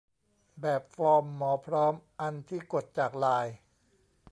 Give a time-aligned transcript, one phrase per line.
[0.61, 3.55] แบบฟอร์มหมอพร้อม อันที่กดจากไลน์